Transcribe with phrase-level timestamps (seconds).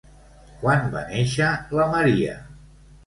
[0.61, 1.51] Quan va néixer
[1.81, 2.39] la Maria?